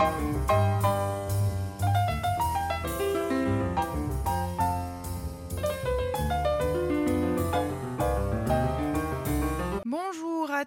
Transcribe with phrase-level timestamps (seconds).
[0.00, 0.29] à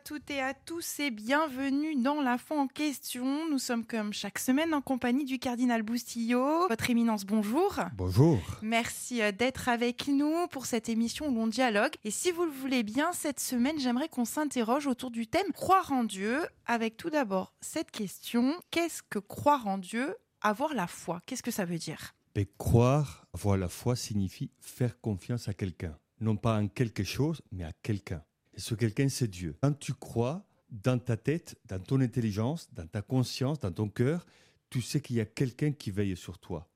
[0.04, 3.50] toutes et à tous et bienvenue dans la foi en question.
[3.50, 6.68] Nous sommes comme chaque semaine en compagnie du cardinal Boustillot.
[6.68, 7.80] Votre éminence, bonjour.
[7.96, 8.38] Bonjour.
[8.62, 11.94] Merci euh, d'être avec nous pour cette émission où l'on dialogue.
[12.04, 15.94] Et si vous le voulez bien, cette semaine, j'aimerais qu'on s'interroge autour du thème croire
[15.94, 18.56] en Dieu avec tout d'abord cette question.
[18.72, 22.14] Qu'est-ce que croire en Dieu Avoir la foi, qu'est-ce que ça veut dire?
[22.36, 25.98] Mais croire, avoir la foi signifie faire confiance à quelqu'un.
[26.20, 28.22] Non pas en quelque chose, mais à quelqu'un.
[28.56, 29.56] Et ce quelqu'un, c'est Dieu.
[29.62, 34.26] Quand tu crois dans ta tête, dans ton intelligence, dans ta conscience, dans ton cœur,
[34.70, 36.70] tu sais qu'il y a quelqu'un qui veille sur toi.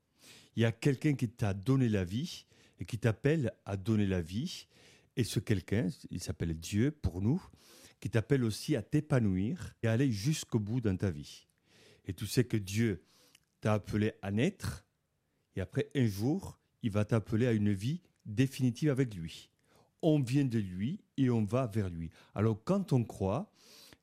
[0.56, 2.46] Il y a quelqu'un qui t'a donné la vie
[2.78, 4.66] et qui t'appelle à donner la vie.
[5.16, 7.42] Et ce quelqu'un, il s'appelle Dieu pour nous,
[8.00, 11.46] qui t'appelle aussi à t'épanouir et à aller jusqu'au bout dans ta vie.
[12.06, 13.02] Et tu sais que Dieu
[13.60, 14.84] t'a appelé à naître
[15.58, 19.47] et après un jour, il va t'appeler à une vie définitive avec lui
[20.02, 22.10] on vient de lui et on va vers lui.
[22.34, 23.50] Alors quand on croit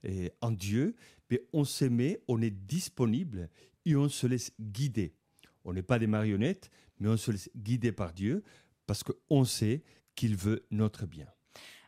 [0.04, 0.96] eh, en Dieu,
[1.30, 3.50] mais on s'aimait, on est disponible
[3.86, 5.16] et on se laisse guider.
[5.64, 8.44] On n'est pas des marionnettes, mais on se laisse guider par Dieu
[8.86, 9.84] parce qu'on sait
[10.16, 11.28] qu'il veut notre bien.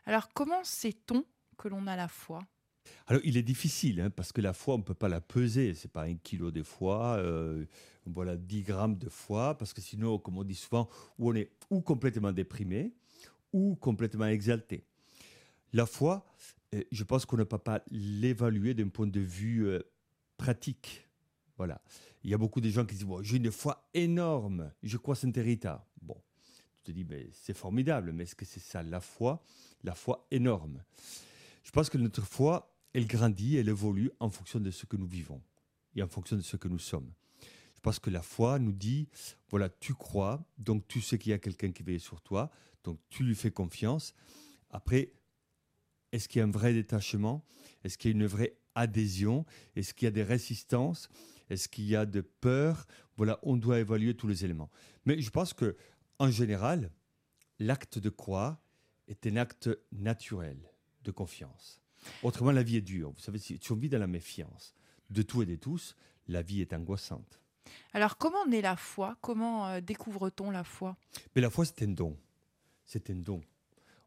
[0.04, 1.24] Alors comment sait-on
[1.56, 2.40] que l'on a la foi?
[3.06, 5.74] Alors, il est difficile, hein, parce que la foi, on ne peut pas la peser.
[5.74, 7.64] Ce n'est pas un kilo de foi, euh,
[8.06, 11.80] voilà, 10 grammes de foi, parce que sinon, comme on dit souvent, on est ou
[11.80, 12.92] complètement déprimé,
[13.52, 14.84] ou complètement exalté.
[15.72, 16.26] La foi,
[16.74, 19.80] euh, je pense qu'on ne peut pas l'évaluer d'un point de vue euh,
[20.36, 21.06] pratique.
[21.56, 21.80] Voilà.
[22.22, 25.14] Il y a beaucoup de gens qui disent bon, J'ai une foi énorme, je crois
[25.14, 25.86] Saint Rita.
[26.00, 26.16] Bon,
[26.84, 29.42] tu te dis C'est formidable, mais est-ce que c'est ça la foi?
[29.84, 30.82] La foi énorme.
[31.62, 35.06] Je pense que notre foi, elle grandit, elle évolue en fonction de ce que nous
[35.06, 35.42] vivons
[35.94, 37.12] et en fonction de ce que nous sommes.
[37.76, 39.08] Je pense que la foi nous dit
[39.50, 42.50] voilà, tu crois, donc tu sais qu'il y a quelqu'un qui veille sur toi,
[42.88, 44.14] donc tu lui fais confiance.
[44.70, 45.12] Après,
[46.12, 47.44] est-ce qu'il y a un vrai détachement?
[47.84, 49.44] Est-ce qu'il y a une vraie adhésion?
[49.76, 51.10] Est-ce qu'il y a des résistances?
[51.50, 52.86] Est-ce qu'il y a de peur?
[53.18, 54.70] Voilà, on doit évaluer tous les éléments.
[55.04, 55.76] Mais je pense que,
[56.18, 56.90] en général,
[57.58, 58.58] l'acte de croire
[59.06, 60.58] est un acte naturel
[61.04, 61.82] de confiance.
[62.22, 63.10] Autrement, la vie est dure.
[63.10, 64.72] Vous savez, si on vit dans la méfiance
[65.10, 65.94] de tout et de tous,
[66.26, 67.38] la vie est angoissante.
[67.92, 69.18] Alors, comment naît la foi?
[69.20, 70.96] Comment euh, découvre-t-on la foi?
[71.34, 72.16] Mais la foi, c'est un don
[72.88, 73.42] c'est un don.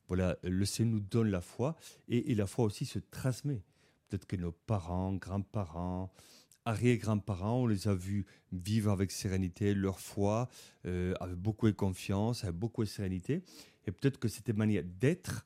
[0.07, 1.77] Voilà, le Seigneur nous donne la foi
[2.09, 3.63] et, la foi aussi se transmet.
[4.09, 6.11] Peut-être que nos parents, grands-parents,
[6.65, 10.49] arrière-grands-parents, on les a vus vivre avec sérénité leur foi,
[10.85, 13.43] euh, avec beaucoup de confiance, avec beaucoup de sérénité.
[13.85, 15.45] Et peut-être que cette manière d'être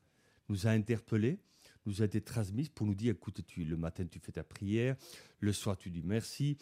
[0.50, 1.40] nous a interpellés,
[1.85, 4.95] nous a été transmise pour nous dire, écoute, le matin tu fais ta prière,
[5.41, 6.57] le soir tu dis merci.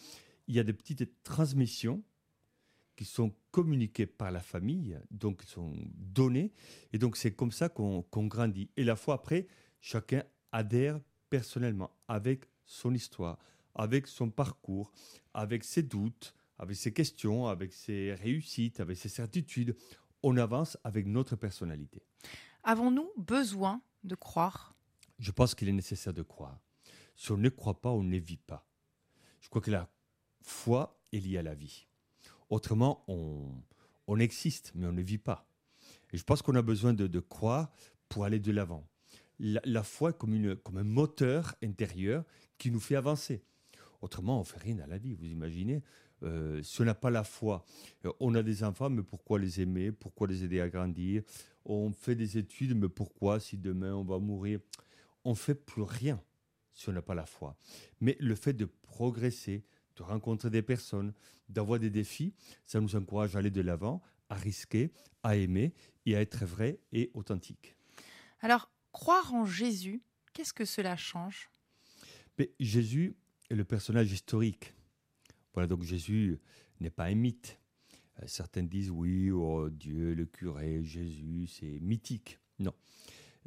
[0.48, 2.02] Il y a des petites transmissions
[2.96, 6.52] qui sont communiqués par la famille, donc sont donnés.
[6.92, 8.70] Et donc c'est comme ça qu'on grandit.
[8.76, 9.46] Et la fois après,
[9.80, 10.22] chacun
[10.52, 11.00] adhère
[11.30, 13.38] personnellement avec son histoire,
[13.74, 14.92] avec son parcours,
[15.32, 19.76] avec ses doutes, avec ses questions, avec ses réussites, avec ses certitudes.
[20.22, 22.02] On avance avec notre personnalité.
[22.62, 24.74] Avons-nous besoin de croire?
[25.18, 26.58] Je pense qu'il est nécessaire de croire.
[27.16, 28.66] Si on ne croit pas, on ne vit pas.
[29.40, 29.90] Je crois que la
[30.40, 31.86] foi est liée à la vie.
[32.50, 35.46] Autrement, on, existe, mais on ne vit pas.
[36.12, 37.72] Et je pense qu'on a besoin de, croire
[38.08, 38.86] pour aller de l'avant.
[39.38, 42.24] La, foi comme, une, comme un moteur intérieur
[42.58, 43.42] qui nous fait avancer.
[44.00, 45.82] Autrement, on fait rien à la vie, vous imaginez
[46.22, 47.64] euh, Si on n'a pas la foi,
[48.04, 49.92] euh, on a des enfants, mais pourquoi les aimer?
[49.92, 51.22] Pourquoi les aider à grandir?
[51.64, 53.40] On fait des études, mais pourquoi?
[53.40, 54.60] Si demain on va mourir
[55.24, 56.22] On fait plus rien
[56.74, 57.56] si on n'a pas la foi.
[58.00, 59.64] Mais le fait de progresser,
[59.96, 61.12] de rencontrer des personnes,
[61.48, 62.34] d'avoir des défis,
[62.66, 65.74] ça nous encourage à aller de l'avant, à risquer, à aimer
[66.06, 67.76] et à être vrai et authentique.
[68.40, 71.48] Alors, croire en Jésus, qu'est-ce que cela change?
[72.38, 73.16] Mais Jésus
[73.50, 74.74] est le personnage historique.
[75.52, 76.38] Voilà, donc Jésus
[76.80, 77.58] n'est pas un mythe.
[78.20, 82.38] Euh, certains disent oui, oh, Dieu, le curé, Jésus, c'est mythique.
[82.58, 82.74] Non.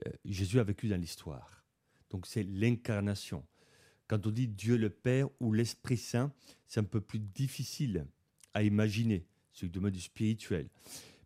[0.05, 1.65] Euh, Jésus a vécu dans l'histoire.
[2.09, 3.45] Donc c'est l'incarnation.
[4.07, 6.31] Quand on dit Dieu le Père ou l'Esprit Saint,
[6.67, 8.05] c'est un peu plus difficile
[8.53, 10.69] à imaginer, ce domaine du spirituel.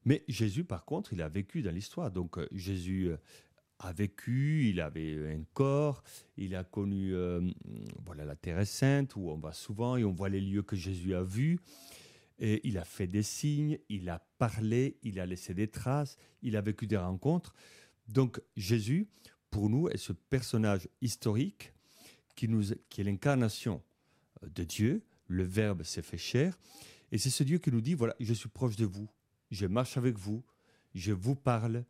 [0.05, 2.11] Mais Jésus, par contre, il a vécu dans l'histoire.
[2.11, 3.17] Donc euh, Jésus euh,
[3.79, 6.03] a vécu, il avait un corps,
[6.37, 7.41] il a connu euh,
[8.05, 11.13] voilà, la Terre sainte, où on va souvent et on voit les lieux que Jésus
[11.13, 11.59] a vus.
[12.39, 16.55] Et il a fait des signes, il a parlé, il a laissé des traces, il
[16.55, 17.53] a vécu des rencontres.
[18.07, 19.07] Donc Jésus,
[19.51, 21.73] pour nous, est ce personnage historique
[22.89, 23.81] qui, est l'incarnation
[24.43, 26.57] euh, de Dieu, le Verbe s'est fait chair.
[27.11, 29.09] Et c'est ce Dieu qui nous dit, voilà, je suis proche de vous,
[29.49, 30.43] je marche avec vous,
[30.93, 31.83] je vous parle,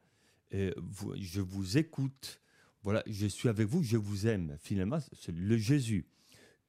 [0.51, 2.41] je vous écoute,
[2.83, 4.57] voilà, je suis avec vous, je vous aime.
[4.59, 6.05] Finalement, c'est le Jésus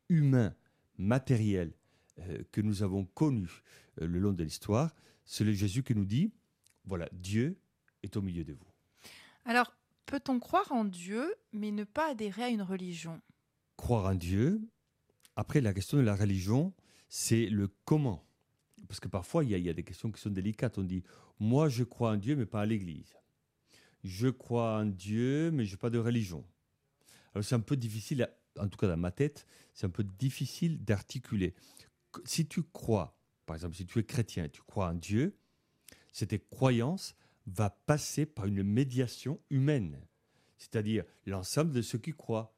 [0.08, 0.54] humain,
[0.98, 1.72] matériel,
[2.18, 3.48] euh, que nous avons connu
[4.00, 4.94] euh, le long de l'histoire,
[5.24, 6.30] c'est le Jésus qui nous dit,
[6.84, 7.56] voilà, Dieu
[8.02, 8.66] est au milieu de vous.
[9.44, 9.74] Alors,
[10.06, 13.20] peut-on croire en Dieu, mais ne pas adhérer à une religion?
[13.82, 14.60] Croire en Dieu,
[15.34, 16.72] après la question de la religion,
[17.08, 18.24] c'est le comment.
[18.86, 20.78] Parce que parfois, il y, a, des questions qui sont délicates.
[20.78, 21.02] On dit,
[21.40, 23.16] moi, je crois en Dieu, mais pas à l'Église.
[24.04, 26.44] Je crois en Dieu, mais je n'ai pas de religion.
[27.34, 30.84] Alors, c'est un peu difficile, en tout cas dans ma tête, c'est un peu difficile
[30.84, 31.52] d'articuler.
[32.24, 35.36] Si tu crois, par exemple, si tu es chrétien et tu crois en Dieu,
[36.12, 37.16] cette croyance
[37.48, 40.06] va passer par une médiation humaine,
[40.56, 42.54] c'est-à-dire l'ensemble de ceux qui croient,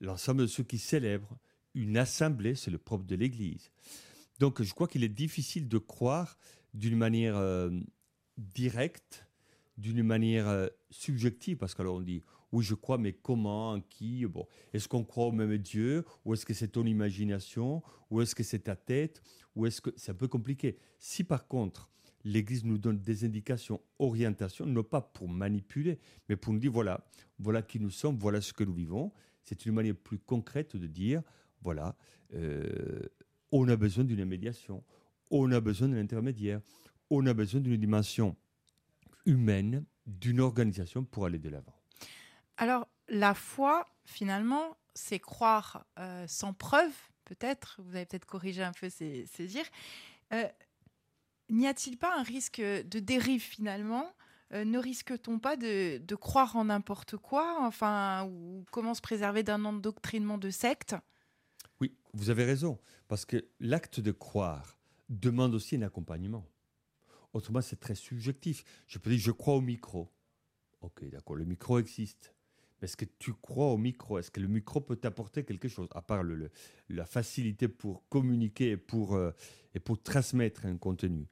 [0.00, 1.38] l'ensemble de ceux qui célèbrent,
[1.74, 3.70] une assemblée, c'est le propre de l'Église.
[4.38, 6.36] Donc je crois qu'il est difficile de croire
[6.74, 7.70] d'une manière euh,
[8.38, 9.26] directe,
[9.76, 14.46] d'une manière euh, subjective, parce qu'alors on dit, oui, je crois, mais comment, qui bon,
[14.72, 18.42] Est-ce qu'on croit au même Dieu Ou est-ce que c'est ton imagination Ou est-ce que
[18.42, 19.22] c'est ta tête
[19.54, 21.88] Ou est-ce que c'est un peu compliqué Si par contre,
[22.24, 27.06] l'Église nous donne des indications, orientations, non pas pour manipuler, mais pour nous dire voilà,
[27.38, 29.12] voilà qui nous sommes, voilà ce que nous vivons.
[29.50, 31.22] C'est une manière plus concrète de dire
[31.60, 31.96] voilà,
[32.34, 33.00] euh,
[33.50, 34.84] on a besoin d'une médiation,
[35.28, 36.60] on a besoin d'un intermédiaire,
[37.10, 38.36] on a besoin d'une dimension
[39.26, 41.74] humaine, d'une organisation pour aller de l'avant.
[42.58, 46.92] Alors, la foi, finalement, c'est croire euh, sans preuve,
[47.24, 49.68] peut-être, vous avez peut-être corrigé un peu ces, dires.
[50.32, 50.46] Euh,
[51.48, 54.12] n'y a-t-il pas un risque de dérive finalement
[54.52, 58.30] euh, Ne risque-t-on pas de, croire en n'importe quoi Enfin,
[58.70, 60.96] comment se préserver d'un endoctrinement de secte?
[61.80, 66.46] Oui, vous avez raison, parce que l'acte de croire demande aussi un accompagnement.
[67.32, 68.64] Autrement, c'est très subjectif.
[68.86, 70.10] Je peux dire, je crois au micro.
[70.80, 72.34] Ok, d'accord, le micro existe.
[72.82, 74.18] Est-ce que tu crois au micro?
[74.18, 76.22] Est-ce que le micro peut t'apporter quelque chose, à part
[76.88, 79.32] la facilité pour communiquer et pour, euh,
[79.74, 81.26] et pour transmettre un contenu?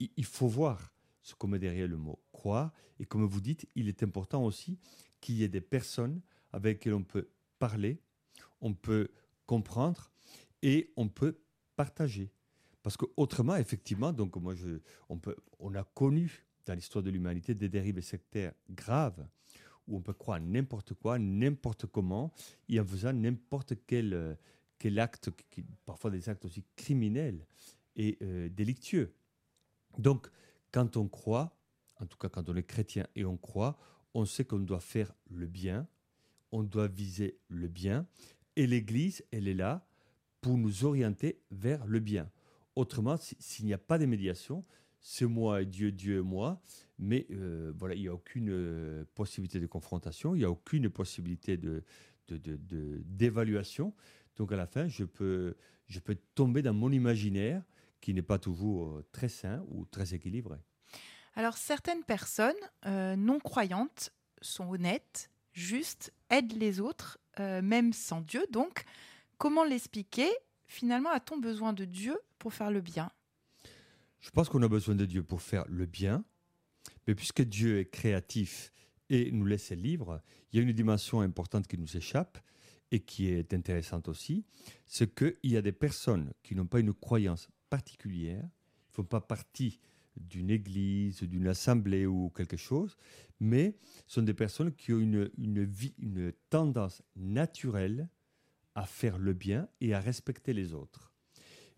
[0.00, 0.92] Il, faut voir
[1.22, 2.18] ce qu'on met derrière le mot
[2.98, 4.78] Et comme vous dites, il est important aussi
[5.20, 6.20] qu'il y ait des personnes
[6.52, 8.00] avec qui on peut parler,
[8.60, 9.08] on peut
[9.46, 10.10] comprendre
[10.62, 11.38] et on peut
[11.76, 12.30] partager.
[12.82, 17.54] Parce qu'autrement, effectivement, donc moi je, on, peut, on a connu dans l'histoire de l'humanité
[17.54, 19.26] des dérives sectaires graves
[19.86, 22.32] où on peut croire n'importe quoi, n'importe comment,
[22.68, 24.38] et en faisant n'importe quel,
[24.78, 25.30] quel acte,
[25.84, 27.46] parfois des actes aussi criminels
[27.96, 29.12] et euh, délictueux.
[29.98, 30.28] Donc,
[30.72, 31.54] quand on croit,
[32.04, 33.78] en tout cas quand on est chrétien et on croit,
[34.14, 35.88] on sait qu'on doit faire le bien,
[36.52, 38.06] on doit viser le bien,
[38.56, 39.86] et l'Église, elle est là
[40.40, 42.30] pour nous orienter vers le bien.
[42.76, 44.64] Autrement, s'il n'y a pas de médiation,
[45.00, 46.60] c'est moi et Dieu, Dieu et moi,
[46.98, 50.88] mais euh, voilà, il n'y a aucune euh, possibilité de confrontation, il n'y a aucune
[50.90, 51.82] possibilité de,
[52.28, 53.94] d'évaluation.
[54.36, 55.56] Donc à la fin, je peux,
[55.86, 57.62] je peux tomber dans mon imaginaire
[58.00, 60.58] qui n'est pas toujours euh, très sain ou très équilibré.
[61.36, 62.54] Alors certaines personnes
[62.86, 68.46] euh, non croyantes sont honnêtes, justes, aident les autres, euh, même sans Dieu.
[68.50, 68.84] Donc,
[69.38, 70.28] comment l'expliquer?
[70.66, 73.10] Finalement, a-t-on besoin de Dieu pour faire le bien?
[74.20, 76.24] Je pense qu'on a besoin de Dieu pour faire le bien,
[77.06, 78.72] mais puisque Dieu est créatif
[79.10, 80.22] et nous laisse libres,
[80.52, 82.38] il y a une dimension importante qui nous échappe
[82.90, 84.44] et qui est intéressante aussi,
[84.86, 89.04] c'est qu'il y a des personnes qui n'ont pas une croyance particulières, ils ne font
[89.04, 89.80] pas partie
[90.16, 92.96] d'une église, d'une assemblée ou quelque chose,
[93.40, 98.08] mais sont des personnes qui ont une, une tendance naturelle
[98.74, 101.12] à faire le bien et à respecter les autres.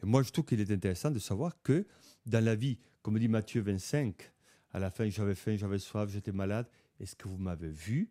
[0.03, 1.87] Et moi, je trouve qu'il est intéressant de savoir que
[2.27, 4.33] dans la vie, comme dit Matthieu 25,
[4.73, 6.69] à la fin, j'avais faim, j'avais soif, j'étais malade,
[7.01, 8.11] est-ce que vous m'avez vu?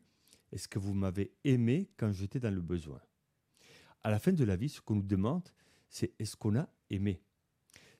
[0.52, 3.02] Est-ce que vous m'avez aimé quand j'étais dans le besoin?
[4.04, 5.50] À la fin de la vie, ce qu'on nous demande,
[5.90, 7.22] c'est est-ce qu'on a aimé?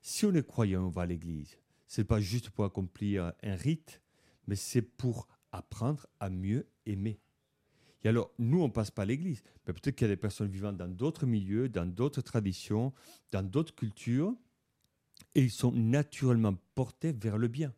[0.02, 1.58] Si on est croyant, on va à l'église.
[1.88, 4.02] Ce n'est pas juste pour accomplir un rite,
[4.48, 7.20] mais c'est pour apprendre à mieux aimer.
[8.04, 9.42] Et alors, nous, on passe pas à l'église.
[9.66, 12.94] Mais peut-être qu'il y a des personnes vivant dans d'autres milieux, dans d'autres traditions,
[13.32, 14.36] dans d'autres cultures,
[15.34, 17.74] et ils sont naturellement portés vers le bien.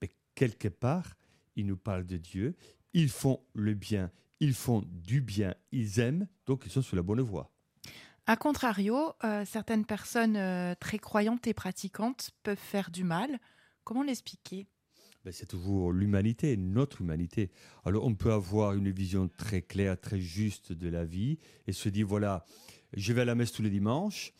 [0.00, 1.16] Mais quelque part,
[1.56, 2.54] ils nous parlent de Dieu,
[2.92, 7.02] ils font le bien, ils font du bien, ils aiment, donc ils sont sur la
[7.02, 7.51] bonne voie.
[8.26, 13.40] A contrario, euh, certaines personnes euh, très croyantes et pratiquantes peuvent faire du mal.
[13.82, 14.68] Comment l'expliquer?
[15.24, 17.50] Ben, C'est toujours l'humanité, notre humanité.
[17.84, 21.88] Alors on peut avoir une vision très claire, très juste de la vie et se
[21.88, 22.46] dire, voilà,
[22.92, 24.32] je vais à la messe tous les dimanches,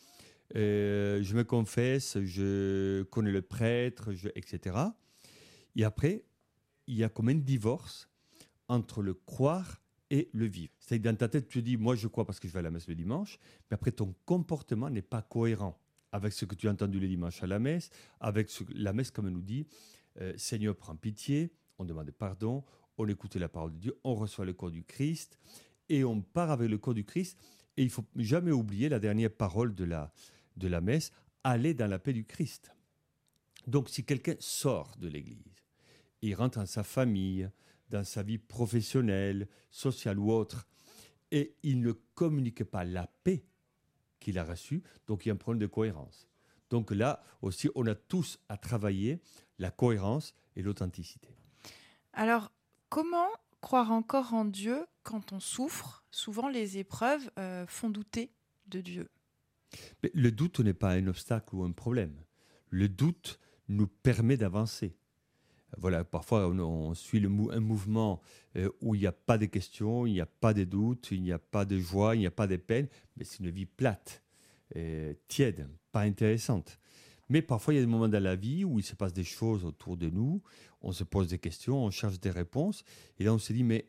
[0.55, 4.77] euh, je me confesse, je connais le prêtre, etc.
[5.75, 6.23] Et après,
[6.87, 8.09] il y a comme un divorce
[8.69, 9.82] entre le croire
[10.13, 10.71] et le vivre.
[10.79, 12.61] C'est-à-dire dans ta tête, tu te dis, moi je crois parce que je vais à
[12.61, 13.39] la messe le dimanche,
[13.69, 17.41] mais après ton comportement n'est pas cohérent avec ce que tu as entendu le dimanche
[17.41, 17.89] à la messe,
[18.19, 19.65] avec ce, la messe comme elle nous dit,
[20.21, 22.63] euh, Seigneur prends pitié, on demande pardon,
[22.99, 25.39] on écoute la parole de Dieu, on reçoit le corps du Christ
[25.89, 27.39] et on part avec le corps du Christ.
[27.75, 30.13] Et il faut jamais oublier la dernière parole de la,
[30.57, 31.11] de la messe,
[31.43, 32.71] aller dans la paix du Christ.
[33.65, 35.55] Donc si quelqu'un sort de l'Église,
[36.21, 37.49] il rentre dans sa famille,
[37.93, 40.67] dans sa vie professionnelle, sociale ou autre,
[41.31, 43.45] et il ne communique pas la paix
[44.19, 46.27] qu'il a reçue, donc il y a un problème de cohérence.
[46.71, 49.21] Donc là aussi, on a tous à travailler
[49.59, 51.29] la cohérence et l'authenticité.
[52.13, 52.51] Alors,
[52.89, 53.29] comment
[53.61, 56.03] croire encore en Dieu quand on souffre?
[56.09, 58.31] Souvent, les épreuves euh, font douter
[58.67, 59.09] de Dieu.
[60.01, 62.15] Mais le doute n'est pas un obstacle ou un problème.
[62.69, 64.97] Le doute nous permet d'avancer.
[65.77, 68.21] Voilà, parfois on, suit un mouvement
[68.55, 71.21] euh, où il n'y a pas de questions, il n'y a pas de doutes, il
[71.21, 72.87] n'y a pas de joie, il n'y a pas de peine,
[73.17, 74.21] mais c'est une vie plate,
[74.75, 76.79] euh, tiède, pas intéressante.
[77.29, 79.23] Mais parfois il y a des moments dans la vie où il se passe des
[79.23, 80.43] choses autour de nous,
[80.81, 82.83] on se pose des questions, on cherche des réponses,
[83.17, 83.87] et là on se dit mais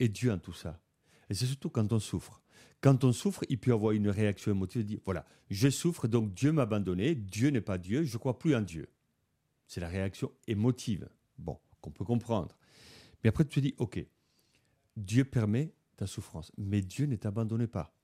[0.00, 0.80] et Dieu en tout ça?
[1.30, 2.42] Et c'est surtout quand on souffre.
[2.80, 6.32] Quand on souffre, il peut y avoir une réaction émotive, dire voilà, je souffre, donc
[6.32, 8.88] Dieu m'a abandonné, Dieu n'est pas Dieu, je crois plus en Dieu.
[9.68, 11.08] C'est la réaction émotive,
[11.38, 12.56] bon, qu'on peut comprendre.
[13.22, 14.04] Mais après, tu te dis ok,
[14.96, 17.94] Dieu permet ta souffrance, mais Dieu ne t'abandonne pas.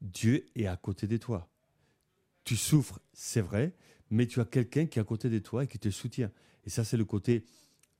[0.00, 1.48] Dieu est à côté de toi.
[2.44, 3.74] Tu souffres, c'est vrai,
[4.10, 6.32] mais tu as quelqu'un qui est à côté de toi et qui te soutient.
[6.64, 7.44] Et ça, c'est le côté,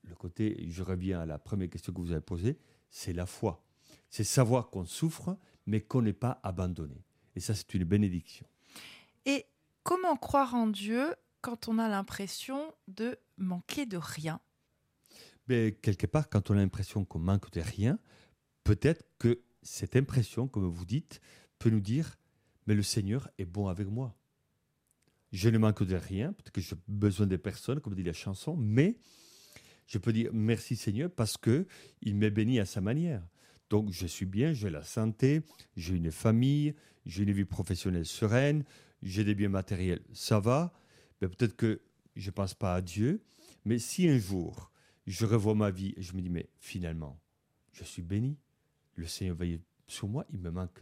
[0.04, 2.59] le côté, je reviens à la première question que vous avez posée,
[2.90, 3.62] c'est la foi.
[4.09, 7.04] C'est savoir qu'on souffre, mais qu'on n'est pas abandonné.
[7.37, 8.47] Et ça, c'est une bénédiction.
[9.26, 9.45] Et
[9.83, 14.40] comment croire en Dieu quand on a l'impression de manquer de rien
[15.49, 17.99] mais Quelque part, quand on a l'impression qu'on manque de rien,
[18.64, 21.21] peut-être que cette impression, comme vous dites,
[21.59, 22.18] peut nous dire,
[22.66, 24.14] mais le Seigneur est bon avec moi.
[25.33, 28.57] Je ne manque de rien, peut-être que j'ai besoin de personnes, comme dit la chanson,
[28.57, 28.99] mais
[29.87, 31.66] je peux dire merci Seigneur parce que
[32.02, 33.26] il m'est béni à sa manière.
[33.71, 35.42] Donc je suis bien, j'ai la santé,
[35.76, 38.64] j'ai une famille, j'ai une vie professionnelle sereine,
[39.02, 40.73] j'ai des biens matériels, ça va.
[41.20, 41.80] Mais peut-être que
[42.16, 43.22] je ne pense pas à Dieu,
[43.64, 44.70] mais si un jour
[45.06, 47.18] je revois ma vie et je me dis mais finalement
[47.72, 48.37] je suis béni,
[48.96, 50.80] le Seigneur veille sur moi, il me manque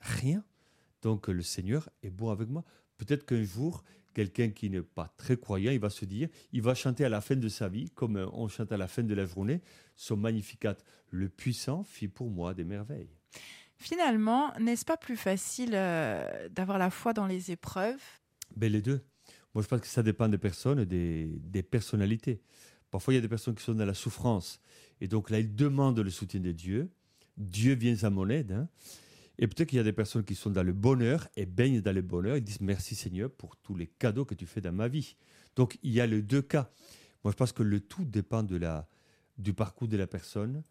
[0.00, 0.44] rien.
[1.02, 2.64] Donc le Seigneur est bon avec moi.
[2.98, 3.82] Peut-être qu'un jour,
[4.14, 7.20] quelqu'un qui n'est pas très croyant, il va se dire, il va chanter à la
[7.20, 9.60] fin de sa vie, comme on chante à la fin de la journée,
[9.96, 10.76] son magnificat.
[11.10, 13.10] Le puissant fit pour moi des merveilles.
[13.76, 18.02] Finalement, n'est-ce pas plus facile euh, d'avoir la foi dans les épreuves?
[18.56, 19.02] Ben, Les deux.
[19.54, 22.40] Moi, je pense que ça dépend des personnes, des, des personnalités.
[22.90, 24.60] Parfois, il y a des personnes qui sont dans la souffrance.
[25.00, 26.90] Et donc là, ils demandent le soutien de Dieu.
[27.36, 28.52] Dieu vient à mon aide.
[28.52, 28.68] Hein.
[29.38, 31.94] Et peut-être qu'il y a des personnes qui sont dans le bonheur et baignent dans
[31.94, 34.88] le bonheur et disent merci Seigneur pour tous les cadeaux que tu fais dans ma
[34.88, 35.16] vie.
[35.56, 36.70] Donc il y a les deux cas.
[37.24, 38.86] Moi je pense que le tout dépend de la,
[39.38, 40.62] du parcours de la personne,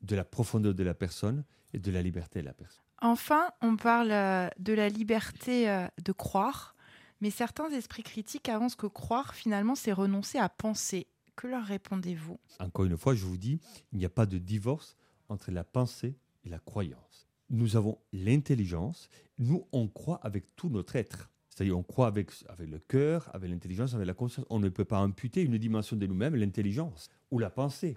[0.00, 2.82] de la profondeur de la personne et de la liberté de la personne.
[3.00, 6.74] Enfin, on parle euh, de la liberté euh, de croire,
[7.22, 11.06] mais certains esprits critiques avancent que croire finalement c'est renoncer à penser.
[11.36, 12.38] Que leur répondez-vous?
[12.60, 13.58] Encore une fois, je vous dis,
[13.92, 14.98] il n'y a pas de divorce
[15.30, 19.08] entre la pensée et la croyance nous avons l'intelligence.
[19.38, 21.30] Nous, on croit avec tout notre être.
[21.48, 24.46] C'est-à-dire, on croit avec, avec le cœur, avec l'intelligence, avec la conscience.
[24.48, 27.96] On ne peut pas imputer une dimension de nous-mêmes, l'intelligence ou la pensée.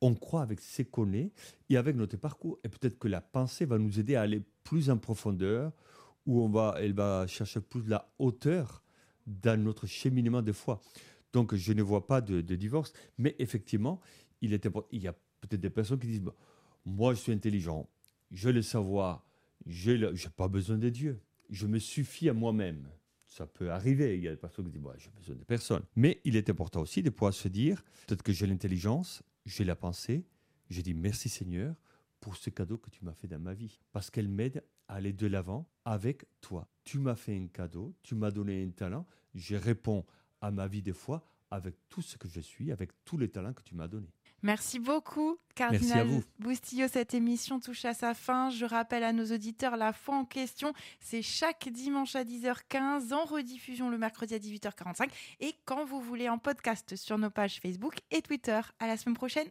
[0.00, 1.32] On croit avec ce qu'on est
[1.68, 2.58] et avec notre parcours.
[2.62, 5.72] Et peut-être que la pensée va nous aider à aller plus en profondeur,
[6.26, 8.82] où on va, elle va chercher plus la hauteur
[9.26, 10.80] dans notre cheminement de foi.
[11.32, 12.92] Donc, je ne vois pas de, divorce.
[13.18, 14.00] Mais effectivement,
[14.40, 16.22] il, est il y a peut-être des personnes qui disent
[16.84, 17.88] Moi, je suis intelligent
[18.34, 19.24] je le savoir,
[19.66, 21.22] je n'ai pas besoin de Dieu.
[21.50, 22.88] Je me suffis à moi-même.
[23.26, 24.16] Ça peut arriver.
[24.16, 25.82] Il y a des personnes qui disent j'ai besoin de personne.
[25.96, 29.76] Mais il est important aussi de pouvoir se dire peut-être que j'ai l'intelligence, j'ai la
[29.76, 30.24] pensée.
[30.68, 31.74] Je dis merci Seigneur
[32.20, 33.80] pour ce cadeau que tu m'as fait dans ma vie.
[33.92, 36.68] Parce qu'elle m'aide aller de l'avant avec toi.
[36.84, 39.06] Tu m'as fait un cadeau, tu m'as donné un talent.
[39.34, 40.04] Je réponds
[40.40, 43.52] à ma vie des fois avec tout ce que je suis, avec tous les talents
[43.52, 44.12] que tu m'as donnés.
[44.42, 46.06] Merci beaucoup, Cardinal
[46.38, 46.86] Boustillo.
[46.86, 48.50] Cette émission touche à sa fin.
[48.50, 50.74] Je rappelle à nos auditeurs la foi en question.
[51.00, 55.08] C'est chaque dimanche à 10h15, en rediffusion le mercredi à 18h45
[55.40, 58.60] et quand vous voulez en podcast sur nos pages Facebook et Twitter.
[58.80, 59.48] À la semaine prochaine.